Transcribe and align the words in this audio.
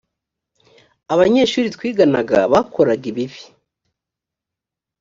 abanyeshuri 1.13 1.67
twiganaga 1.75 2.37
bakoraga 2.53 3.05
ibibi 3.11 3.41